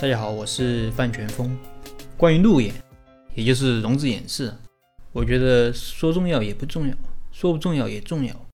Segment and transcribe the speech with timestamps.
[0.00, 1.58] 大家好，我是范全峰。
[2.16, 2.72] 关于路演，
[3.34, 4.54] 也就是融资演示，
[5.10, 6.94] 我觉得说重要也不重要，
[7.32, 8.46] 说不重要也重要。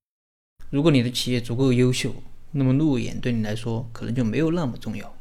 [0.71, 2.15] 如果你的企业足够优秀，
[2.51, 5.15] 那么路演对你来说可能就没有那么重要，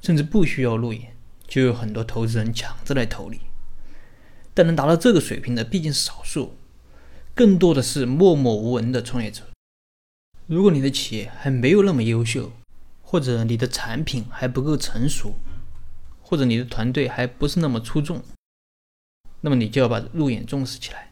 [0.00, 1.14] 甚至不需要路演，
[1.46, 3.40] 就有很多投资人抢着来投你。
[4.54, 6.56] 但能达到这个水平的毕竟是少数，
[7.34, 9.42] 更多的是默默无闻的创业者。
[10.46, 12.50] 如果你的企业还没有那么优秀，
[13.02, 15.34] 或者你的产品还不够成熟，
[16.30, 18.22] 或者你的团队还不是那么出众，
[19.40, 21.10] 那么你就要把路演重视起来。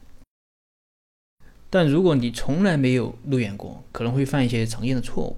[1.69, 5.37] 但如果你从来没有路演过，可能会犯一些常见的错误。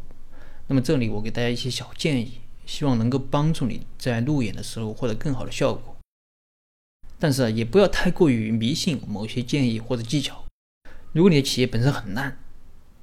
[0.66, 5.96] 那么这里我给大家一些小建议，希望能够帮助你在路演的时候获得更好的效果。
[7.18, 10.44] 但是啊，也不要太过于迷信某些建议或者技巧。
[11.12, 12.38] 如果你的企业本身很烂，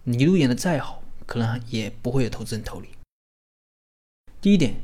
[0.04, 2.90] 你路演的再好，可能也不会有投资人投你。
[4.40, 4.76] 第一点，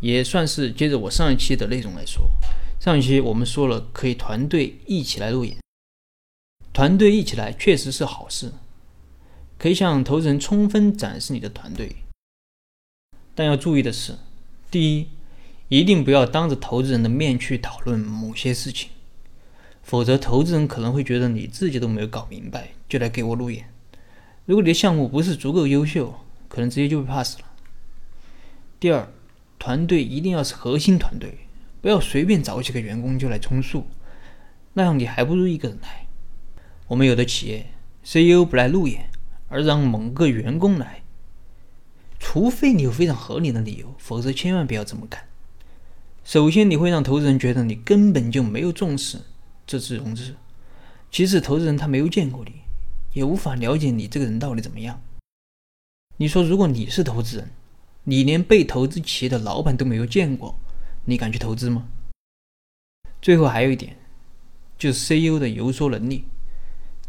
[0.00, 2.30] 也算是接着我上一期的内容来说。
[2.78, 5.56] 上一期我们说了，可以团队一起来路演，
[6.72, 8.52] 团队一起来确实是好事，
[9.58, 11.96] 可以向投资人充分展示你的团队。
[13.34, 14.16] 但要注意的是，
[14.70, 15.08] 第一，
[15.68, 18.90] 一定不要当着投资人的面去讨论某些事情，
[19.82, 23.68] 否则投资人可能会觉得你自己都没有搞明白就来给我路演。
[24.44, 26.14] 如果你的项目不是足够优秀，
[26.48, 27.44] 可能直接就被 pass 了。
[28.78, 29.12] 第二，
[29.66, 31.38] 团队一定要是核心团队，
[31.80, 33.84] 不要随便找几个员工就来充数，
[34.74, 36.06] 那样你还不如一个人来。
[36.86, 37.66] 我们有的企业
[38.04, 39.10] CEO 不来路演，
[39.48, 41.02] 而让某个员工来，
[42.20, 45.26] 除非你有非常合理的理由，否则千万不要这么干。
[46.22, 49.18] 首先，你会让投资人觉得你根本就没有重视
[49.66, 50.34] 这次融资；
[51.10, 52.52] 其次，投资人他没有见过你，
[53.14, 55.02] 也无法了解你这个人到底怎么样。
[56.18, 57.50] 你说，如果你是投资人？
[58.08, 60.56] 你连被投资企业的老板都没有见过，
[61.06, 61.88] 你敢去投资吗？
[63.20, 63.96] 最后还有一点，
[64.78, 66.24] 就是 CEO 的游说能力，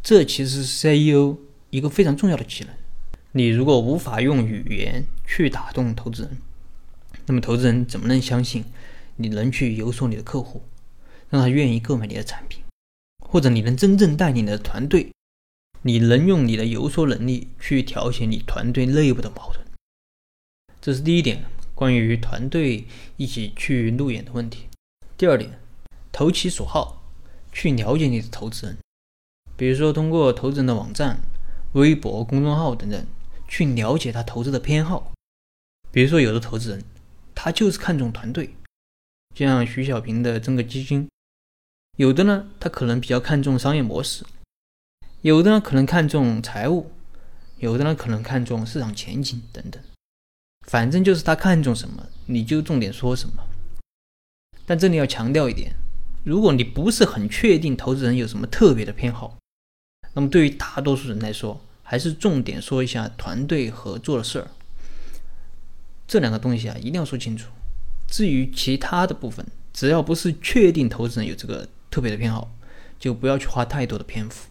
[0.01, 1.37] 这其实是 CEO
[1.69, 2.73] 一个非常重要的技能。
[3.33, 6.37] 你如果无法用语言去打动投资人，
[7.27, 8.65] 那么投资人怎么能相信
[9.17, 10.63] 你能去游说你的客户，
[11.29, 12.63] 让他愿意购买你的产品，
[13.23, 15.11] 或者你能真正带领你的团队，
[15.83, 19.66] 你能用你的游说能力去调节你团队内部的矛盾？
[20.87, 21.43] 这是第一点，
[21.75, 22.85] 关于团队
[23.17, 24.69] 一起去路演的问题。
[25.17, 25.59] 第二点，
[26.13, 27.03] 投其所好，
[27.51, 28.77] 去了解你的投资人，
[29.57, 31.19] 比如说通过投资人的网站、
[31.73, 33.05] 微博、公众号等等，
[33.49, 35.11] 去了解他投资的偏好。
[35.91, 36.81] 比如说有的投资人，
[37.35, 38.55] 他就是看重团队，
[39.35, 41.09] 像徐小平的这个基金；
[41.97, 44.23] 有的呢，他可能比较看重商业模式；
[45.19, 46.85] 有的呢，可能看重财务；
[47.57, 49.83] 有的呢，可能看重市场前景等等。
[50.67, 53.43] 反正就是他看重什么，你就重点说什么。
[54.65, 55.73] 但这里要强调一点，
[56.25, 59.37] 如果你不是很确定投资人有什么特别的偏好，
[60.13, 64.47] 那么对于大多数人来说，还是重点说一下团队合作的事儿。
[66.05, 67.49] 这两个东西啊，一定要说清楚。
[68.09, 72.53] 至于其他的部分，只要不是确定投资人有这个特别的偏好，
[72.99, 74.49] 就不要去花太多的篇幅。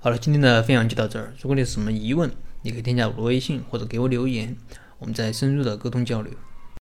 [0.00, 1.34] 好了，今天的分享就到这儿。
[1.40, 2.28] 如果你有什么疑问，
[2.62, 4.56] 你可以添加我的微信或者给我留言。
[4.98, 6.32] 我们再深入的沟通交流。